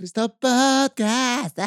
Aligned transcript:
άχρηστο 0.00 0.38
podcast. 0.38 1.62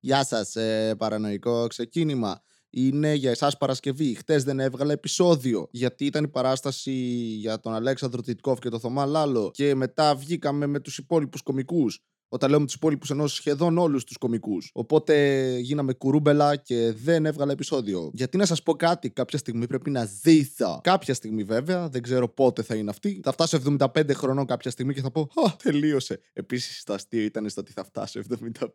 Γεια 0.00 0.24
σας, 0.24 0.56
ε, 0.56 0.94
παρανοϊκό 0.98 1.66
ξεκίνημα. 1.66 2.42
Είναι 2.70 3.14
για 3.14 3.30
εσάς 3.30 3.56
Παρασκευή. 3.56 4.14
Χτες 4.14 4.44
δεν 4.44 4.60
έβγαλα 4.60 4.92
επεισόδιο 4.92 5.68
γιατί 5.70 6.04
ήταν 6.04 6.24
η 6.24 6.28
παράσταση 6.28 6.92
για 7.38 7.60
τον 7.60 7.74
Αλέξανδρο 7.74 8.22
Τιτκόφ 8.22 8.58
και 8.58 8.68
τον 8.68 8.80
Θωμά 8.80 9.06
Λάλο 9.06 9.50
και 9.54 9.74
μετά 9.74 10.14
βγήκαμε 10.14 10.66
με 10.66 10.80
τους 10.80 10.98
υπόλοιπους 10.98 11.42
κομικούς 11.42 12.02
όταν 12.28 12.50
λέω 12.50 12.60
με 12.60 12.66
τους 12.66 12.74
υπόλοιπους 12.74 13.10
ενό 13.10 13.26
σχεδόν 13.26 13.78
όλους 13.78 14.04
τους 14.04 14.16
κομικούς. 14.16 14.70
Οπότε 14.72 15.44
γίναμε 15.58 15.92
κουρούμπελα 15.92 16.56
και 16.56 16.92
δεν 16.92 17.26
έβγαλα 17.26 17.52
επεισόδιο. 17.52 18.10
Γιατί 18.12 18.36
να 18.36 18.46
σας 18.46 18.62
πω 18.62 18.74
κάτι, 18.74 19.10
κάποια 19.10 19.38
στιγμή 19.38 19.66
πρέπει 19.66 19.90
να 19.90 20.08
ζήσω. 20.22 20.80
Κάποια 20.82 21.14
στιγμή 21.14 21.42
βέβαια, 21.42 21.88
δεν 21.88 22.02
ξέρω 22.02 22.28
πότε 22.28 22.62
θα 22.62 22.74
είναι 22.74 22.90
αυτή. 22.90 23.20
Θα 23.22 23.32
φτάσω 23.32 23.58
75 23.78 24.14
χρονών 24.14 24.46
κάποια 24.46 24.70
στιγμή 24.70 24.94
και 24.94 25.00
θα 25.00 25.10
πω 25.10 25.20
Α, 25.20 25.56
τελείωσε. 25.62 26.20
Επίσης 26.32 26.82
το 26.84 26.92
αστείο 26.92 27.22
ήταν 27.22 27.48
στο 27.48 27.60
ότι 27.60 27.72
θα 27.72 27.84
φτάσω 27.84 28.20
75. 28.40 28.66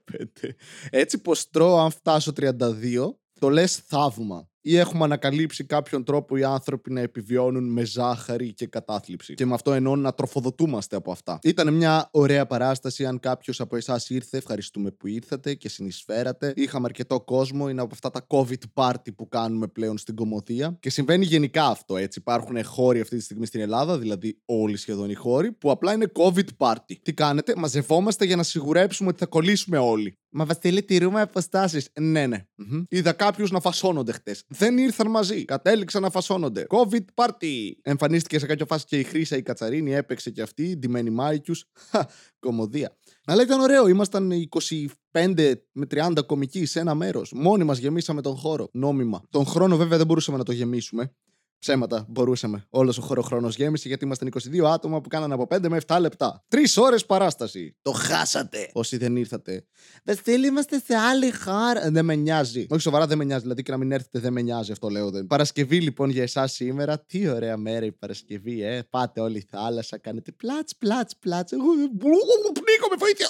Έτσι 0.90 1.18
πως 1.18 1.50
τρώω 1.50 1.78
αν 1.78 1.92
φτάσω 1.92 2.32
32, 2.36 2.56
το 3.40 3.50
λες 3.50 3.76
θαύμα 3.76 4.50
ή 4.62 4.78
έχουμε 4.78 5.04
ανακαλύψει 5.04 5.64
κάποιον 5.64 6.04
τρόπο 6.04 6.38
οι 6.38 6.44
άνθρωποι 6.44 6.92
να 6.92 7.02
επιβιώνουν 7.02 7.72
με 7.72 7.86
ζάχαρη 7.86 8.54
και 8.54 8.68
κατάθλιψη. 8.68 9.34
Και 9.34 9.46
με 9.46 9.54
αυτό 9.54 9.74
εννοώ 9.74 9.96
να 9.96 10.14
τροφοδοτούμαστε 10.14 10.96
από 10.96 11.12
αυτά. 11.12 11.40
Ήταν 11.44 11.74
μια 11.74 12.10
ωραία 12.12 12.46
παράσταση. 12.46 13.06
Αν 13.06 13.20
κάποιος 13.20 13.60
από 13.60 13.76
εσάς 13.76 14.10
ήρθε, 14.10 14.38
ευχαριστούμε 14.38 14.92
που 14.92 15.08
ήρθατε 15.08 15.54
και 15.54 15.70
συνεισφέρατε. 15.70 16.54
Είχαμε 16.56 16.86
αρκετό 16.86 17.22
κόσμο. 17.22 17.70
Είναι 17.70 17.82
από 17.82 17.90
αυτά 17.94 18.10
τα 18.10 18.28
COVID 18.30 18.84
party 18.84 19.16
που 19.16 19.30
κάνουμε 19.30 19.68
πλέον 19.68 19.98
στην 19.98 20.16
κομμωδία. 20.16 20.78
Και 20.80 20.90
συμβαίνει 20.90 21.26
γενικά 21.26 21.66
αυτό 21.66 21.98
έτσι. 21.98 22.20
Υπάρχουν 22.20 22.64
χώροι 22.64 23.00
αυτή 23.00 23.18
τη 23.18 23.24
στιγμή 23.24 23.46
στην 23.46 23.62
Ελλάδα, 23.62 23.98
δηλαδή 23.98 24.42
όλοι 24.46 24.78
σχεδόν 24.78 25.10
οι 25.10 25.14
χώροι, 25.14 25.52
που 25.52 25.72
απλά 25.72 25.94
είναι 25.94 26.12
COVID 26.14 26.48
party. 26.58 26.96
Τι 27.02 27.14
κάνετε, 27.14 27.54
μαζευόμαστε 27.58 28.26
για 28.26 28.36
να 28.36 28.44
σιγουρέψουμε 28.44 29.10
ότι 29.10 29.18
θα 29.18 29.26
κολλήσουμε 29.26 29.78
όλοι. 29.78 30.18
Μα 30.32 30.46
Βασίλη, 30.46 30.84
τηρούμε 30.84 31.22
αποστάσεις. 31.22 31.90
Ναι, 32.00 32.28
ναι. 32.28 32.46
Mm-hmm. 32.62 32.84
Είδα 32.90 33.12
κάποιους 33.12 33.52
να 33.52 33.60
φασώνονται 33.60 34.12
χτες 34.12 34.44
δεν 34.50 34.78
ήρθαν 34.78 35.10
μαζί. 35.10 35.46
Κατέληξαν 35.46 36.02
να 36.02 36.10
φασώνονται. 36.10 36.66
COVID 36.70 37.04
party. 37.14 37.72
Εμφανίστηκε 37.82 38.40
σε 38.40 38.46
κάποια 38.46 38.66
φάση 38.66 38.86
και 38.86 39.00
η 39.00 39.04
Χρήσα 39.04 39.38
η 39.38 39.42
Κατσαρίνη, 39.42 39.94
έπαιξε 39.94 40.30
και 40.30 40.42
αυτή, 40.42 40.78
ντυμένη 40.78 41.10
Μάικιου. 41.10 41.56
Κωμωδία. 42.40 42.98
Αλλά 43.26 43.42
ήταν 43.42 43.60
ωραίο. 43.60 43.88
Ήμασταν 43.88 44.32
25 45.12 45.54
με 45.72 45.86
30 45.92 46.26
κωμικοί 46.26 46.66
σε 46.66 46.80
ένα 46.80 46.96
μέρος. 46.96 47.32
Μόνοι 47.36 47.64
μας 47.64 47.78
γεμίσαμε 47.78 48.22
τον 48.22 48.36
χώρο. 48.36 48.70
Νόμιμα. 48.72 49.22
Τον 49.30 49.46
χρόνο 49.46 49.78
βέβαια 49.78 49.98
δεν 49.98 50.06
μπορούσαμε 50.08 50.38
να 50.38 50.44
το 50.44 50.52
γεμίσουμε. 50.52 51.14
Ψέματα, 51.60 52.06
μπορούσαμε. 52.10 52.66
Όλος 52.70 52.98
ο 52.98 53.02
χωροχρόνος 53.02 53.56
γέμισε 53.56 53.88
γιατί 53.88 54.06
ήμασταν 54.06 54.28
22 54.28 54.64
άτομα 54.64 55.02
που 55.02 55.10
κάνανε 55.10 55.34
από 55.34 55.48
5 55.50 55.68
με 55.70 55.78
7 55.88 55.98
λεπτά. 56.00 56.44
Τρεις 56.48 56.78
ώρες 56.78 57.06
παράσταση. 57.06 57.78
Το 57.82 57.92
χάσατε. 57.92 58.70
Όσοι 58.74 58.98
δεν 58.98 59.16
ήρθατε. 59.16 59.66
Βασίλη, 60.04 60.48
είμαστε 60.48 60.82
σε 60.86 60.96
άλλη 60.96 61.32
χώρα. 61.32 61.92
Δεν 61.92 62.06
με 62.06 62.16
νοιάζει. 62.16 62.66
Όχι 62.70 62.82
σοβαρά, 62.82 63.08
δεν 63.08 63.18
με 63.18 63.24
νοιάζει. 63.24 63.42
Δηλαδή 63.42 63.64
και 63.64 63.72
να 63.72 63.78
μην 63.78 63.92
έρθετε, 63.92 64.20
δεν 64.20 64.34
με 64.34 64.42
νοιάζει. 64.42 64.72
Αυτό 64.72 64.90
λέω. 64.90 65.10
Δεν. 65.10 65.28
Παρασκευή 65.28 65.82
λοιπόν 65.82 66.10
για 66.10 66.24
εσάς 66.24 66.52
σήμερα. 66.52 67.00
Τι 67.00 67.30
ωραία 67.30 67.58
μέρα 67.58 67.86
η 67.86 67.92
Παρασκευή, 67.92 68.64
ε. 68.64 68.84
Πάτε 68.90 69.22
όλοι 69.22 69.48
θάλασσα, 69.50 69.98
κάνετε 69.98 70.32
πλάτς, 70.32 70.76
πλάτς, 70.76 71.18
πλάτς. 71.18 71.52
Εγώ 71.52 71.66
πνίγομαι, 72.54 72.96
βοήθεια. 73.00 73.30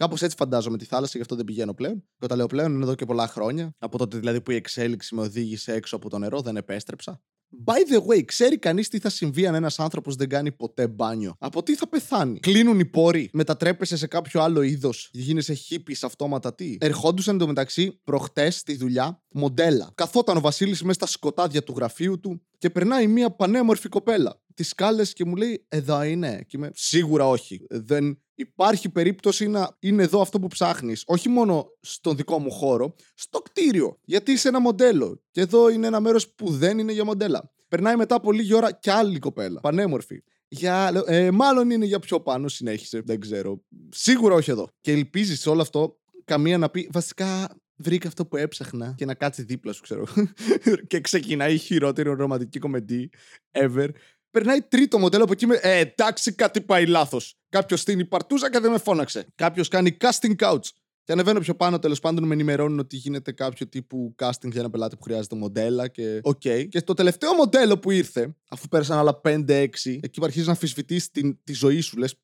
Κάπως 0.00 0.22
έτσι 0.22 0.36
φαντάζομαι 0.36 0.78
τη 0.78 0.84
θάλασσα, 0.84 1.12
γι' 1.14 1.20
αυτό 1.20 1.36
δεν 1.36 1.44
πηγαίνω 1.44 1.74
πλέον. 1.74 1.94
Και 1.94 2.24
όταν 2.24 2.36
λέω 2.36 2.46
πλέον 2.46 2.72
είναι 2.74 2.82
εδώ 2.82 2.94
και 2.94 3.04
πολλά 3.04 3.26
χρόνια. 3.26 3.74
Από 3.78 3.98
τότε 3.98 4.18
δηλαδή 4.18 4.40
που 4.40 4.50
η 4.50 4.54
εξέλιξη 4.54 5.14
με 5.14 5.20
οδήγησε 5.20 5.72
έξω 5.72 5.96
από 5.96 6.08
το 6.10 6.18
νερό, 6.18 6.40
δεν 6.40 6.56
επέστρεψα. 6.56 7.22
By 7.64 7.92
the 7.92 8.06
way, 8.06 8.24
ξέρει 8.24 8.58
κανείς 8.58 8.88
τι 8.88 8.98
θα 8.98 9.08
συμβεί 9.08 9.46
αν 9.46 9.54
ένας 9.54 9.78
άνθρωπος 9.78 10.16
δεν 10.16 10.28
κάνει 10.28 10.52
ποτέ 10.52 10.88
μπάνιο; 10.88 11.34
Από 11.38 11.62
τι 11.62 11.74
θα 11.74 11.88
πεθάνει; 11.88 12.38
Κλείνουν 12.40 12.78
οι 12.78 12.84
πόροι, 12.84 13.30
μετατρέπεσαι 13.32 13.96
σε 13.96 14.06
κάποιο 14.06 14.42
άλλο 14.42 14.62
είδος, 14.62 15.08
γίνεσαι 15.12 15.54
χύπη 15.54 15.96
αυτόματα 16.02 16.54
τι; 16.54 16.76
Ερχόντουσαν 16.80 17.34
εντωμεταξύ 17.34 18.00
προχτές 18.04 18.56
στη 18.56 18.76
δουλειά 18.76 19.22
μοντέλα. 19.28 19.90
Καθόταν 19.94 20.36
ο 20.36 20.40
Βασίλης 20.40 20.82
μέσα 20.82 20.92
στα 20.92 21.06
σκοτάδια 21.06 21.62
του 21.62 21.74
γραφείου 21.76 22.20
του 22.20 22.42
και 22.60 22.70
περνάει 22.70 23.06
μια 23.06 23.30
πανέμορφη 23.30 23.88
κοπέλα. 23.88 24.40
Τις 24.54 24.74
κάλε 24.74 25.04
και 25.04 25.24
μου 25.24 25.36
λέει: 25.36 25.64
Εδώ 25.68 26.02
είναι. 26.02 26.44
Και 26.46 26.56
είμαι 26.56 26.70
σίγουρα 26.74 27.28
όχι. 27.28 27.66
Δεν 27.70 28.22
υπάρχει 28.34 28.88
περίπτωση 28.88 29.48
να 29.48 29.76
είναι 29.78 30.02
εδώ 30.02 30.20
αυτό 30.20 30.40
που 30.40 30.46
ψάχνεις. 30.46 31.02
Όχι 31.06 31.28
μόνο 31.28 31.66
στον 31.80 32.16
δικό 32.16 32.38
μου 32.38 32.50
χώρο, 32.50 32.94
στο 33.14 33.38
κτίριο. 33.38 33.98
Γιατί 34.04 34.32
είσαι 34.32 34.48
ένα 34.48 34.60
μοντέλο. 34.60 35.22
Και 35.30 35.40
εδώ 35.40 35.68
είναι 35.68 35.86
ένα 35.86 36.00
μέρος 36.00 36.28
που 36.28 36.50
δεν 36.50 36.78
είναι 36.78 36.92
για 36.92 37.04
μοντέλα. 37.04 37.52
Περνάει 37.68 37.96
μετά 37.96 38.14
από 38.14 38.32
λίγη 38.32 38.54
ώρα 38.54 38.72
κι 38.72 38.90
άλλη 38.90 39.18
κοπέλα. 39.18 39.60
Πανέμορφη. 39.60 40.22
Για, 40.48 41.04
ε, 41.06 41.30
μάλλον 41.30 41.70
είναι 41.70 41.84
για 41.84 41.98
πιο 41.98 42.20
πάνω, 42.20 42.48
συνέχισε. 42.48 43.00
Δεν 43.04 43.20
ξέρω. 43.20 43.64
Σίγουρα 43.88 44.34
όχι 44.34 44.50
εδώ. 44.50 44.68
Και 44.80 44.92
ελπίζεις 44.92 45.40
σε 45.40 45.50
όλο 45.50 45.60
αυτό 45.60 45.98
καμία 46.24 46.58
να 46.58 46.70
πει 46.70 46.88
Βασικά 46.92 47.59
βρήκα 47.82 48.08
αυτό 48.08 48.26
που 48.26 48.36
έψαχνα 48.36 48.94
και 48.96 49.04
να 49.04 49.14
κάτσει 49.14 49.42
δίπλα 49.42 49.72
σου, 49.72 49.82
ξέρω. 49.82 50.04
και 50.88 51.00
ξεκινάει 51.00 51.54
η 51.54 51.58
χειρότερη 51.58 52.10
ρομαντική 52.10 52.58
κομεντί 52.58 53.10
ever. 53.50 53.88
Περνάει 54.30 54.62
τρίτο 54.62 54.98
μοντέλο 54.98 55.22
από 55.22 55.32
εκεί 55.32 55.46
με. 55.46 55.58
Ε, 55.62 55.78
εντάξει, 55.78 56.32
κάτι 56.32 56.60
πάει 56.60 56.86
λάθος. 56.86 57.38
Κάποιος 57.48 57.80
στήνει 57.80 58.04
παρτούζα 58.04 58.50
και 58.50 58.58
δεν 58.58 58.70
με 58.70 58.78
φώναξε. 58.78 59.26
Κάποιος 59.34 59.68
κάνει 59.68 59.96
casting 60.00 60.36
couch. 60.36 60.68
Και 61.04 61.12
ανεβαίνω 61.12 61.40
πιο 61.40 61.54
πάνω, 61.54 61.78
τέλος 61.78 62.00
πάντων, 62.00 62.24
με 62.24 62.34
ενημερώνουν 62.34 62.78
ότι 62.78 62.96
γίνεται 62.96 63.32
κάποιο 63.32 63.68
τύπου 63.68 64.14
casting 64.18 64.50
για 64.50 64.60
ένα 64.60 64.70
πελάτη 64.70 64.96
που 64.96 65.02
χρειάζεται 65.02 65.36
μοντέλα 65.36 65.88
και. 65.88 66.20
OK. 66.22 66.40
Okay. 66.44 66.66
Και 66.68 66.82
το 66.82 66.94
τελευταίο 66.94 67.34
μοντέλο 67.34 67.78
που 67.78 67.90
ήρθε, 67.90 68.36
αφού 68.48 68.68
πέρασαν 68.68 68.98
άλλα 68.98 69.20
5-6, 69.24 69.66
εκεί 69.84 70.20
που 70.20 70.24
αρχίζει 70.24 70.44
να 70.44 70.52
αμφισβητείς 70.52 71.10
τη 71.44 71.52
ζωή 71.52 71.80
σου, 71.80 71.96
λες. 71.96 72.14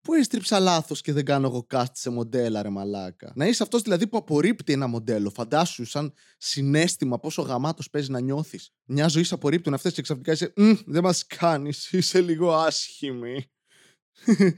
Πού 0.00 0.14
έστριψα 0.14 0.60
λάθος 0.60 1.00
και 1.00 1.12
δεν 1.12 1.24
κάνω 1.24 1.46
εγώ 1.46 1.66
cast 1.70 1.92
σε 1.92 2.10
μοντέλα, 2.10 2.62
ρε 2.62 2.68
μαλάκα; 2.68 3.32
Να 3.34 3.46
είσαι 3.46 3.62
αυτός 3.62 3.82
δηλαδή 3.82 4.06
που 4.06 4.16
απορρίπτει 4.16 4.72
ένα 4.72 4.86
μοντέλο. 4.86 5.30
Φαντάσου 5.30 5.84
σαν 5.84 6.12
συνέστημα 6.38 7.18
πόσο 7.18 7.42
γαμάτος 7.42 7.90
παίζει 7.90 8.10
να 8.10 8.20
νιώθεις. 8.20 8.70
Μια 8.84 9.08
ζωή 9.08 9.24
απορρίπτουν 9.30 9.74
αυτές 9.74 9.92
και 9.92 10.02
ξαφνικά 10.02 10.32
είσαι. 10.32 10.52
Δεν 10.86 11.02
μας 11.02 11.26
κάνεις, 11.26 11.88
είσαι 11.92 12.20
λίγο 12.20 12.54
άσχημη. 12.54 13.50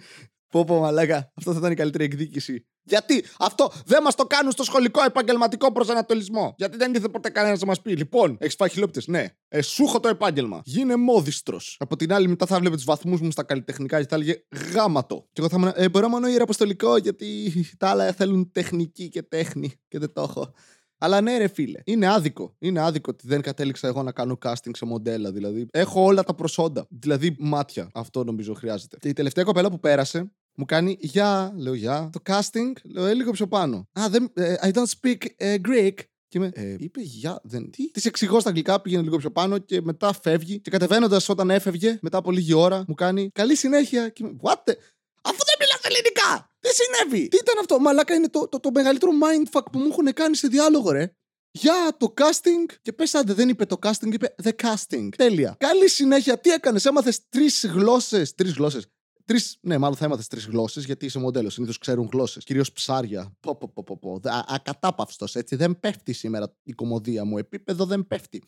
Πω 0.53 0.65
πω 0.65 0.81
μαλάκα, 0.81 1.33
αυτό 1.35 1.53
θα 1.53 1.59
ήταν 1.59 1.73
η 1.73 1.75
καλύτερη 1.75 2.05
εκδίκηση. 2.05 2.67
Γιατί 2.83 3.25
αυτό 3.39 3.71
δεν 3.87 4.03
μας 4.03 4.15
το 4.15 4.25
κάνουν 4.25 4.53
στο 4.53 4.65
σχολικό 4.65 5.05
επαγγελματικό 5.05 5.73
προσανατολισμό. 5.73 6.55
Γιατί 6.57 6.77
δεν 6.77 6.95
ήρθε 6.95 7.09
ποτέ 7.09 7.29
κανένας 7.29 7.61
να 7.61 7.67
μας 7.67 7.81
πει. 7.81 7.97
Λοιπόν, 7.97 8.37
έχεις 8.41 8.55
φάει 8.55 8.69
χιλόπιτε. 8.69 9.01
Ναι, 9.07 9.27
ε, 9.49 9.63
σου 9.63 9.83
έχω 9.83 10.01
το 10.01 10.09
επάγγελμα. 10.09 10.61
Γίνε 10.65 10.97
μόδιστρος. 10.97 11.77
Από 11.79 11.97
την 11.97 12.13
άλλη, 12.13 12.29
μετά 12.29 12.47
θα 12.47 12.59
βλέπε 12.59 12.75
τους 12.75 12.85
βαθμούς 12.85 13.21
μου 13.21 13.31
στα 13.31 13.43
καλλιτεχνικά 13.43 14.01
και 14.01 14.07
θα 14.09 14.15
έλεγε 14.15 14.35
γάματο. 14.75 15.29
Και 15.33 15.41
εγώ 15.41 15.49
θα 15.49 15.57
ήμουν. 15.57 15.73
Ε, 15.75 15.89
μπορώ 15.89 16.09
μόνο 16.09 16.29
ιεραποστολικό, 16.29 16.97
γιατί 16.97 17.53
τα 17.79 17.89
άλλα 17.89 18.13
θέλουν 18.13 18.51
τεχνική 18.53 19.09
και 19.09 19.23
τέχνη 19.23 19.73
και 19.89 19.99
δεν 19.99 20.13
το 20.13 20.23
έχω. 20.23 20.55
Αλλά 21.03 21.21
ναι, 21.21 21.39
ρε 21.39 21.49
φίλε, 21.49 21.81
είναι 21.85 22.07
άδικο. 22.07 22.57
Είναι 22.59 22.81
άδικο 22.81 23.11
ότι 23.13 23.27
δεν 23.27 23.41
κατέληξα 23.41 23.87
εγώ 23.87 24.03
να 24.03 24.13
κάνω 24.13 24.39
casting 24.45 24.71
σε 24.73 24.85
μοντέλα. 24.85 25.33
Δηλαδή, 25.33 25.67
έχω 25.71 26.05
όλα 26.05 26.25
τα 26.25 26.35
προσόντα. 26.35 26.87
Δηλαδή, 26.91 27.37
μάτια. 27.39 27.91
Αυτό 27.95 28.25
νομίζω 28.25 28.55
χρειάζεται. 28.55 28.97
Και 29.01 29.09
η 29.09 29.13
τελευταία 29.13 29.45
κοπέλα 29.45 29.71
που 29.71 29.81
πέρασε 29.81 30.33
μου 30.61 30.67
κάνει 30.67 30.97
Γεια, 31.01 31.53
λέω 31.57 31.75
Γεια. 31.75 32.11
Το 32.13 32.21
casting, 32.25 32.73
λέω 32.93 33.07
ε, 33.07 33.15
λίγο 33.15 33.31
πιο 33.31 33.47
πάνω. 33.47 33.89
Α, 34.01 34.09
δεν, 34.11 34.31
ε, 34.35 34.55
I 34.63 34.71
don't 34.73 34.91
speak 35.01 35.19
uh, 35.41 35.57
Greek. 35.69 35.95
Και 36.29 36.39
με, 36.39 36.51
ε, 36.55 36.77
είπε 36.79 37.01
Γεια, 37.01 37.41
δεν. 37.43 37.71
Τι; 37.71 37.91
Της 37.91 38.05
εξηγώ 38.05 38.41
στα 38.41 38.49
αγγλικά, 38.49 38.81
πήγαινε 38.81 39.03
λίγο 39.03 39.17
πιο 39.17 39.31
πάνω 39.31 39.59
και 39.59 39.81
μετά 39.81 40.13
φεύγει. 40.23 40.61
Και 40.61 40.71
κατεβαίνοντας 40.71 41.29
όταν 41.29 41.51
έφευγε, 41.51 41.99
μετά 42.03 42.19
από 42.19 42.31
λίγη 42.31 42.55
ώρα, 42.55 42.85
μου 42.89 42.95
κάνει 42.95 43.31
Καλή 43.31 43.57
συνέχεια. 43.57 44.09
Και 44.09 44.23
με, 44.23 44.37
What 44.43 44.55
the... 44.55 44.75
Αφού 45.23 45.39
δεν 45.45 45.57
μιλά 45.59 45.79
ελληνικά! 45.83 46.51
Τι 46.61 46.69
συνέβη! 46.69 47.29
Τι 47.29 47.37
ήταν 47.37 47.59
αυτό, 47.59 47.79
Μαλάκα 47.81 48.15
είναι 48.15 48.29
το, 48.29 48.49
το, 48.49 48.61
το 48.61 48.71
μεγαλύτερο 48.71 49.13
mindfuck 49.13 49.65
που 49.73 49.79
μου 49.79 49.87
έχουν 49.91 50.13
κάνει 50.13 50.37
σε 50.37 50.49
διάλογο, 50.49 50.91
ρε. 50.91 51.15
Για 51.51 51.97
το 51.99 52.15
casting. 52.17 52.75
Και 52.83 52.93
πες 52.93 53.15
άντε, 53.15 53.33
δεν 53.33 53.49
είπε 53.49 53.67
το 53.67 53.79
casting, 53.83 54.13
είπε 54.13 54.35
the 54.43 54.51
casting. 54.63 55.09
Τέλεια. 55.17 55.57
Καλή 55.59 55.89
συνέχεια. 55.89 56.39
Τι 56.39 56.51
έκανες, 56.51 56.85
έμαθες 56.85 57.29
τρεις 57.29 57.67
γλώσσες. 57.67 58.35
Τρεις 58.35 58.53
γλώσσες. 58.53 58.87
Τρεις, 59.31 59.59
ναι, 59.61 59.79
μάλλον 59.79 59.97
θα 59.97 60.05
έμαθες 60.05 60.27
τρεις 60.27 60.47
γλώσσες, 60.47 60.85
γιατί 60.85 61.05
είσαι 61.07 61.19
μοντέλος. 61.19 61.53
Συνήθως 61.53 61.79
ξέρουν 61.79 62.09
γλώσσες. 62.13 62.45
Κυρίως 62.45 62.73
ψάρια. 62.73 63.37
Πω, 63.41 63.57
πω, 63.57 63.69
πω, 63.75 63.83
πω, 63.85 63.99
πω. 63.99 64.21
Ακατάπαυστος, 64.47 65.35
έτσι. 65.35 65.57
Δεν 65.57 65.81
πέφτει 65.81 66.13
σήμερα 66.13 66.55
η 66.63 66.73
κομμωδία 66.73 67.25
μου. 67.25 67.39
Επίπεδο 67.39 67.87
δεν 67.87 68.07
πέφτει. 68.07 68.43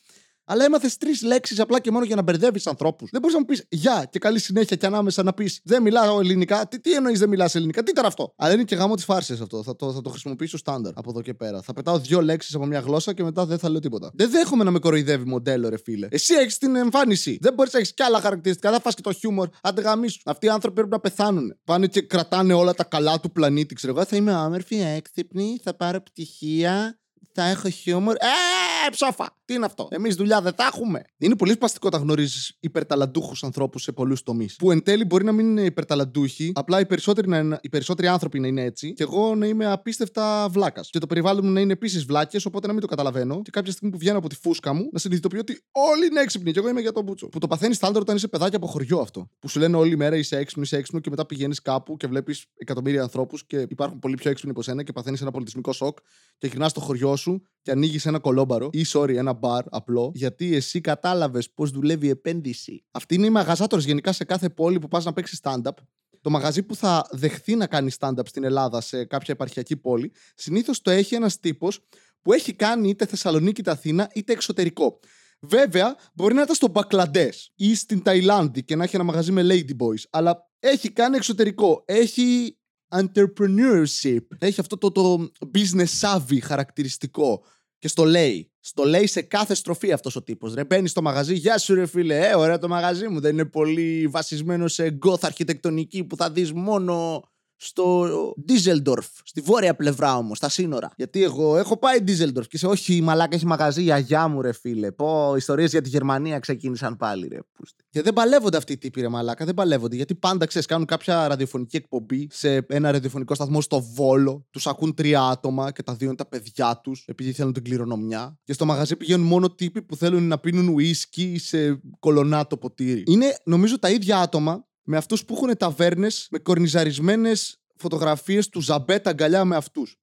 Αλλά 0.52 0.64
έμαθες 0.64 0.96
τρεις 0.96 1.22
λέξεις 1.22 1.60
απλά 1.60 1.80
και 1.80 1.90
μόνο 1.90 2.04
για 2.04 2.16
να 2.16 2.22
μπερδεύεις 2.22 2.66
ανθρώπους. 2.66 3.10
Δεν 3.10 3.20
μπορείς 3.20 3.34
να 3.34 3.40
μου 3.40 3.46
πεις 3.46 3.64
Γεια 3.68 4.08
και 4.10 4.18
καλή 4.18 4.38
συνέχεια 4.38 4.76
και 4.76 4.86
ανάμεσα 4.86 5.22
να 5.22 5.32
πεις 5.32 5.60
Δεν 5.64 5.82
μιλάω 5.82 6.20
ελληνικά. 6.20 6.68
Τι, 6.68 6.80
τι 6.80 6.92
εννοείς 6.92 7.18
δεν 7.18 7.28
μιλάς 7.28 7.54
ελληνικά. 7.54 7.82
Τι 7.82 7.90
ήταν 7.90 8.04
αυτό; 8.04 8.34
Αλλά 8.36 8.52
είναι 8.52 8.64
και 8.64 8.74
γάμο 8.74 8.94
της 8.94 9.04
φάρσης 9.04 9.40
αυτό. 9.40 9.62
Θα 9.62 9.76
το, 9.76 9.92
θα 9.92 10.00
το 10.00 10.10
χρησιμοποιήσω 10.10 10.58
στάνταρ 10.58 10.92
από 10.96 11.10
εδώ 11.10 11.20
και 11.22 11.34
πέρα. 11.34 11.62
Θα 11.62 11.72
πετάω 11.72 11.98
δύο 11.98 12.22
λέξεις 12.22 12.54
από 12.54 12.66
μια 12.66 12.78
γλώσσα 12.78 13.12
και 13.12 13.22
μετά 13.22 13.46
δεν 13.46 13.58
θα 13.58 13.68
λέω 13.68 13.80
τίποτα. 13.80 14.10
Δεν 14.14 14.30
δέχομαι 14.30 14.64
να 14.64 14.70
με 14.70 14.78
κοροϊδεύει 14.78 15.24
μοντέλο, 15.24 15.68
ρε 15.68 15.78
φίλε. 15.78 16.08
Εσύ 16.10 16.34
έχεις 16.34 16.58
την 16.58 16.76
εμφάνιση. 16.76 17.38
Δεν 17.40 17.54
μπορείς 17.54 17.72
να 17.72 17.78
έχεις 17.78 17.94
κι 17.94 18.02
άλλα 18.02 18.20
χαρακτηριστικά. 18.20 18.72
Θα 18.72 18.80
φας 18.80 18.94
και 18.94 19.02
το 19.02 19.12
χιούμορ. 19.12 19.48
Αντεγαμίσου. 19.62 20.20
Αυτοί 20.24 20.46
οι 20.46 20.48
άνθρωποι 20.48 20.74
πρέπει 20.74 20.90
να 20.90 21.00
πεθάνουν. 21.00 21.56
Πάνε 21.64 21.86
και 21.86 22.00
κρατάνε 22.00 22.52
όλα 22.52 22.74
τα 22.74 22.84
καλά 22.84 23.20
του 23.20 23.32
πλανήτη. 23.32 23.74
Ξέρω 23.74 23.92
εγώ 23.96 24.04
θα 24.04 24.16
είμαι 24.16 24.32
άμερφη, 24.32 24.76
έξυπνη, 24.80 25.60
θα 25.62 25.74
πάρω 25.76 26.00
πτυχία 26.00 27.01
θα 27.34 27.44
έχω 27.44 27.68
χιούμορ. 27.68 28.14
Ε, 28.14 28.90
ψόφα! 28.90 29.36
Τι 29.44 29.54
είναι 29.54 29.64
αυτό; 29.64 29.88
Εμείς 29.90 30.14
δουλειά 30.14 30.40
δεν 30.40 30.52
θα 30.56 30.70
έχουμε. 30.72 31.04
Είναι 31.18 31.36
πολύ 31.36 31.52
σπαστικό 31.52 31.86
όταν 31.86 32.00
γνωρίζεις 32.00 32.56
υπερταλαντούχους 32.60 33.44
ανθρώπους 33.44 33.82
σε 33.82 33.92
πολλούς 33.92 34.22
τομείς. 34.22 34.56
Που 34.56 34.70
εν 34.70 34.82
τέλει 34.82 35.04
μπορεί 35.04 35.24
να 35.24 35.32
μην 35.32 35.46
είναι 35.46 35.62
υπερταλαντούχοι, 35.62 36.52
απλά 36.54 36.80
οι 36.80 36.86
περισσότεροι, 36.86 37.28
να 37.28 37.38
είναι, 37.38 37.58
οι 37.62 37.68
περισσότεροι 37.68 38.08
άνθρωποι 38.08 38.40
να 38.40 38.46
είναι 38.46 38.62
έτσι, 38.62 38.92
και 38.92 39.02
εγώ 39.02 39.34
να 39.34 39.46
είμαι 39.46 39.66
απίστευτα 39.66 40.48
βλάκας. 40.50 40.90
Και 40.90 40.98
το 40.98 41.06
περιβάλλον 41.06 41.46
μου 41.46 41.52
να 41.52 41.60
είναι 41.60 41.72
επίσης 41.72 42.04
βλάκες, 42.04 42.44
οπότε 42.44 42.66
να 42.66 42.72
μην 42.72 42.82
το 42.82 42.88
καταλαβαίνω. 42.88 43.42
Και 43.42 43.50
κάποια 43.50 43.72
στιγμή 43.72 43.92
που 43.92 43.98
βγαίνω 43.98 44.18
από 44.18 44.28
τη 44.28 44.36
φούσκα 44.36 44.72
μου, 44.72 44.88
να 44.92 44.98
συνειδητοποιώ 44.98 45.40
ότι 45.40 45.62
όλοι 45.70 46.06
είναι 46.06 46.20
έξυπνοι. 46.20 46.52
Και 46.52 46.58
εγώ 46.58 46.68
είμαι 46.68 46.80
για 46.80 46.92
τον 46.92 47.04
μπούτσο. 47.04 47.28
Που 47.28 47.38
το 47.38 47.46
παθαίνει 47.46 47.74
στάνταρ 47.74 48.02
όταν 48.02 48.16
είσαι 48.16 48.28
παιδάκι 48.28 48.56
από 48.56 48.66
χωριό 48.66 48.98
αυτό. 48.98 49.28
Που 49.38 49.48
σου 49.48 49.58
λένε 49.58 49.76
όλη 49.76 49.96
μέρα 49.96 50.16
είσαι 50.16 50.36
έξυπνο, 50.36 50.62
είσαι 50.62 50.76
έξυπνο 50.76 51.00
και 51.00 51.10
μετά 51.10 51.26
πηγαίνεις 51.26 51.62
κάπου 51.62 51.96
και 51.96 52.06
βλέπεις 52.06 52.46
εκατομμύρια 52.56 53.02
ανθρώπους 53.02 53.46
και 53.46 53.66
υπάρχουν 53.68 53.98
πολύ 53.98 54.14
πιο 54.14 54.30
έξυπνοι 54.30 54.50
από 54.50 54.62
σένα 54.62 54.82
και 54.82 54.92
παθαίνεις 54.92 55.20
ένα 55.20 55.30
πολιτισμικό 55.30 55.72
σοκ 55.72 55.98
και 56.38 56.46
γυρνάς 56.46 56.70
στο 56.70 56.80
χωριό 56.80 57.16
σου 57.22 57.42
και 57.62 57.70
ανοίγεις 57.70 58.06
ένα 58.06 58.18
κολόμπαρο 58.18 58.68
ή 58.72 58.82
sorry, 58.92 59.14
ένα 59.14 59.32
μπαρ 59.32 59.64
απλό, 59.70 60.12
γιατί 60.14 60.54
εσύ 60.54 60.80
κατάλαβες 60.80 61.50
πώς 61.50 61.70
δουλεύει 61.70 62.06
η 62.06 62.10
επένδυση. 62.10 62.84
Αυτή 62.90 63.14
είναι 63.14 63.26
οι 63.26 63.30
μαγαζάτορες 63.30 63.84
γενικά 63.84 64.12
σε 64.12 64.24
κάθε 64.24 64.48
πόλη 64.48 64.78
που 64.78 64.88
πας 64.88 65.04
να 65.04 65.12
παίξεις 65.12 65.40
stand-up. 65.42 65.74
Το 66.20 66.30
μαγαζί 66.30 66.62
που 66.62 66.74
θα 66.74 67.06
δεχθεί 67.10 67.54
να 67.54 67.66
κάνει 67.66 67.90
stand-up 67.98 68.26
στην 68.26 68.44
Ελλάδα 68.44 68.80
σε 68.80 69.04
κάποια 69.04 69.34
επαρχιακή 69.34 69.76
πόλη, 69.76 70.12
συνήθως 70.34 70.82
το 70.82 70.90
έχει 70.90 71.14
ένας 71.14 71.40
τύπος 71.40 71.80
που 72.22 72.32
έχει 72.32 72.52
κάνει 72.54 72.88
είτε 72.88 73.06
Θεσσαλονίκη 73.06 73.60
είτε 73.60 73.70
Αθήνα 73.70 74.10
είτε 74.14 74.32
εξωτερικό. 74.32 74.98
Βέβαια, 75.40 75.96
μπορεί 76.14 76.34
να 76.34 76.42
ήταν 76.42 76.54
στο 76.54 76.68
Μπακλαντέ 76.68 77.30
ή 77.54 77.74
στην 77.74 78.02
Ταϊλάνδη 78.02 78.64
και 78.64 78.76
να 78.76 78.84
έχει 78.84 78.94
ένα 78.96 79.04
μαγαζί 79.04 79.32
με 79.32 79.42
Ladyboys, 79.42 80.02
αλλά 80.10 80.50
έχει 80.58 80.90
κάνει 80.90 81.16
εξωτερικό. 81.16 81.82
Έχει 81.86 82.56
entrepreneurship. 82.92 84.26
Έχει 84.38 84.60
αυτό 84.60 84.78
το, 84.78 84.92
το 84.92 85.30
business 85.54 86.00
savvy 86.00 86.38
χαρακτηριστικό. 86.42 87.44
Και 87.78 87.88
στο 87.88 88.04
λέει. 88.04 88.52
Στο 88.60 88.84
λέει 88.84 89.06
σε 89.06 89.22
κάθε 89.22 89.54
στροφή 89.54 89.92
αυτός 89.92 90.16
ο 90.16 90.22
τύπος. 90.22 90.54
Ρε, 90.54 90.64
μπαίνει 90.64 90.88
στο 90.88 91.02
μαγαζί, 91.02 91.34
Γεια 91.34 91.58
σου, 91.58 91.74
ρε 91.74 91.86
φίλε. 91.86 92.28
Ε, 92.28 92.34
ωραία 92.34 92.58
το 92.58 92.68
μαγαζί 92.68 93.08
μου. 93.08 93.20
Δεν 93.20 93.32
είναι 93.32 93.44
πολύ 93.44 94.06
βασισμένο 94.06 94.68
σε 94.68 94.98
goth 95.06 95.20
αρχιτεκτονική 95.20 96.04
που 96.04 96.16
θα 96.16 96.30
δεις 96.30 96.52
μόνο 96.52 97.22
στο 97.64 98.08
Ντίζελντορφ, 98.44 99.06
στη 99.24 99.40
βόρεια 99.40 99.74
πλευρά 99.74 100.16
όμως, 100.16 100.36
στα 100.36 100.48
σύνορα. 100.48 100.92
Γιατί 100.96 101.22
εγώ 101.22 101.56
έχω 101.56 101.76
πάει 101.76 102.00
Ντίζελντορφ 102.00 102.46
και 102.46 102.58
σε 102.58 102.66
όχι 102.66 103.00
μαλάκα 103.00 103.36
έχει 103.36 103.46
μαγαζί 103.46 103.84
η 103.84 103.92
αγιά 103.92 104.28
μου, 104.28 104.40
ρε 104.40 104.52
φίλε. 104.52 104.92
Πω, 104.92 105.34
ιστορίες 105.36 105.70
για 105.70 105.80
τη 105.80 105.88
Γερμανία 105.88 106.38
ξεκίνησαν 106.38 106.96
πάλι, 106.96 107.28
ρε. 107.28 107.38
Πούστη. 107.52 107.84
Και 107.90 108.02
δεν 108.02 108.12
παλεύονται 108.12 108.56
αυτοί 108.56 108.72
οι 108.72 108.78
τύποι, 108.78 109.00
ρε 109.00 109.08
μαλάκα, 109.08 109.44
δεν 109.44 109.54
παλεύονται. 109.54 109.96
Γιατί 109.96 110.14
πάντα 110.14 110.46
ξέρεις, 110.46 110.66
κάνουν 110.66 110.86
κάποια 110.86 111.28
ραδιοφωνική 111.28 111.76
εκπομπή 111.76 112.28
σε 112.30 112.66
ένα 112.68 112.90
ραδιοφωνικό 112.90 113.34
σταθμό 113.34 113.60
στο 113.60 113.80
Βόλο. 113.80 114.46
Τους 114.50 114.66
ακούν 114.66 114.94
τρία 114.94 115.22
άτομα 115.22 115.72
και 115.72 115.82
τα 115.82 115.94
δύο 115.94 116.06
είναι 116.06 116.16
τα 116.16 116.26
παιδιά 116.26 116.80
τους, 116.82 117.04
επειδή 117.06 117.32
θέλουν 117.32 117.52
την 117.52 117.64
κληρονομιά. 117.64 118.38
Και 118.44 118.52
στο 118.52 118.64
μαγαζί 118.64 118.96
πηγαίνουν 118.96 119.26
μόνο 119.26 119.50
τύποι 119.50 119.82
που 119.82 119.96
θέλουν 119.96 120.28
να 120.28 120.38
πίνουν 120.38 120.68
ουίσκι 120.68 121.38
σε 121.38 121.80
κολονάτο 121.98 122.56
ποτήρι. 122.56 123.02
Είναι 123.06 123.34
νομίζω 123.44 123.78
τα 123.78 123.90
ίδια 123.90 124.18
άτομα 124.18 124.66
με 124.82 124.96
αυτούς 124.96 125.24
που 125.24 125.34
έχουν 125.34 125.56
ταβέρνες 125.56 126.26
με 126.30 126.38
κορνιζαρισμένες 126.38 127.56
φωτογραφίες 127.76 128.48
του 128.48 128.60
Ζαμπέτα 128.60 129.10
αγκαλιά 129.10 129.44
με 129.44 129.56
αυτούς. 129.56 129.96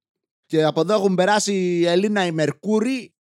Και 0.46 0.64
από 0.64 0.82
εδώ 0.82 0.94
έχουν 0.94 1.16
περάσει 1.16 1.54
η 1.54 1.86
Ελίνα 1.86 2.26
η 2.26 2.32
Μερκούρη, 2.32 3.14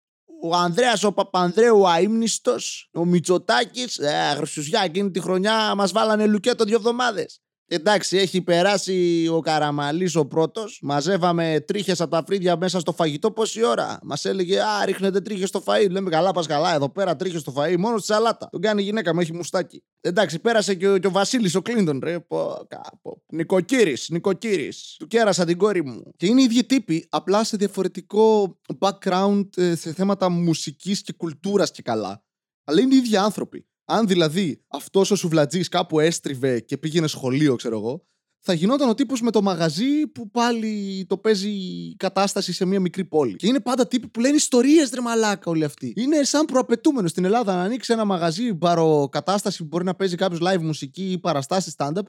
ο 0.43 0.55
Ανδρέας 0.55 1.05
ο 1.05 1.12
Παπανδρέου 1.12 1.81
ο 1.81 1.88
Αίμνηστο, 1.90 2.56
ο 2.93 3.05
Μητσοτάκης. 3.05 3.99
Ε, 3.99 4.34
Χρυσουσιά, 4.37 4.82
εκείνη 4.84 5.10
τη 5.10 5.20
χρονιά 5.20 5.75
μας 5.75 5.93
βάλανε 5.93 6.26
λουκέτο 6.26 6.64
δύο 6.64 6.76
εβδομάδες. 6.76 7.40
Εντάξει, 7.70 8.17
έχει 8.17 8.43
περάσει 8.43 9.29
ο 9.31 9.41
Καραμαλής 9.41 10.15
ο 10.15 10.26
πρώτος. 10.26 10.79
Μαζεύαμε 10.82 11.65
τρίχες 11.67 12.00
από 12.00 12.11
τα 12.11 12.23
φρύδια 12.26 12.56
μέσα 12.56 12.81
στο 12.81 12.93
φαγητό. 12.93 13.31
Πόση 13.31 13.65
ώρα; 13.65 13.99
Μας 14.03 14.25
έλεγε 14.25 14.61
Α, 14.61 14.85
ρίχνετε 14.85 15.20
τρίχες 15.20 15.49
στο 15.49 15.62
φαΐ. 15.67 15.91
Λέμε 15.91 16.11
καλά, 16.11 16.32
πας 16.32 16.47
καλά. 16.47 16.75
Εδώ 16.75 16.91
πέρα 16.91 17.17
τρίχες 17.17 17.41
στο 17.41 17.53
φαΐ. 17.56 17.76
Μόνο 17.79 17.99
στη 17.99 18.12
σαλάτα. 18.12 18.49
Τον 18.50 18.61
κάνει 18.61 18.82
η 18.82 18.85
γυναίκα 18.85 19.15
μου, 19.15 19.20
έχει 19.20 19.32
μουστάκι. 19.32 19.82
Εντάξει, 20.00 20.38
πέρασε 20.38 20.75
και 20.75 20.88
ο, 20.88 20.99
και 20.99 21.06
ο 21.06 21.11
Βασίλης 21.11 21.55
ο 21.55 21.62
Κλίντον, 21.62 22.00
ρε. 22.03 22.20
Πω, 22.20 22.67
κάπου. 22.69 23.23
Νικοκύρη, 23.32 23.97
Νικοκύρη. 24.09 24.73
Του 24.99 25.06
κέρασα 25.06 25.44
την 25.44 25.59
κόρη 25.59 25.85
μου. 25.85 26.03
Και 26.17 26.26
είναι 26.26 26.41
οι 26.41 26.44
ίδιοι 26.44 26.65
τύποι, 26.65 27.06
απλά 27.09 27.44
σε 27.44 27.56
διαφορετικό 27.56 28.56
background 28.79 29.47
ε, 29.56 29.75
σε 29.75 29.93
θέματα 29.93 30.29
μουσικής 30.29 31.03
και 31.03 31.12
κουλτούρας 31.12 31.70
και 31.70 31.82
καλά. 31.82 32.25
Αλλά 32.65 32.81
είναι 32.81 32.94
οι 32.94 32.99
ίδιοι 32.99 33.17
άνθρωποι. 33.17 33.67
Αν 33.90 34.06
δηλαδή 34.06 34.64
αυτός 34.69 35.11
ο 35.11 35.17
σουβλατζής 35.17 35.69
κάπου 35.69 36.00
έστριβε 36.00 36.61
και 36.61 36.76
πήγαινε 36.79 37.06
σχολείο, 37.06 37.56
ξέρω 37.56 37.76
εγώ, 37.76 38.06
θα 38.38 38.52
γινόταν 38.52 38.88
ο 38.88 38.94
τύπος 38.94 39.20
με 39.20 39.31
το 39.31 39.43
μαγαζί 39.43 40.06
που 40.06 40.31
πάλι 40.31 41.05
το 41.08 41.19
παίζει 41.19 41.49
η 41.49 41.94
κατάσταση 41.96 42.52
σε 42.52 42.64
μια 42.64 42.81
μικρή 42.81 43.05
πόλη. 43.05 43.37
Και 43.37 43.46
είναι 43.46 43.61
πάντα 43.61 43.87
τύποι 43.87 44.08
που 44.08 44.20
λένε 44.20 44.37
ιστορίες, 44.37 44.90
ρε 44.90 45.00
μαλάκα, 45.00 45.50
όλοι 45.50 45.64
αυτοί. 45.64 45.93
Είναι 45.96 46.23
σαν 46.23 46.44
προαπαιτούμενος 46.44 47.11
στην 47.11 47.25
Ελλάδα 47.25 47.55
να 47.55 47.62
ανοίξει 47.62 47.93
ένα 47.93 48.05
μαγαζί 48.05 48.55
παροκατάσταση 48.55 49.58
που 49.58 49.64
μπορεί 49.64 49.85
να 49.85 49.94
παίζει 49.94 50.17
κάποιος 50.17 50.41
live 50.43 50.62
μουσική 50.62 51.11
ή 51.11 51.19
παραστάσεις 51.19 51.75
stand-up 51.76 52.02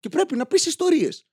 και 0.00 0.08
πρέπει 0.08 0.36
να 0.36 0.46
πεις 0.46 0.66
ιστορίες. 0.66 1.26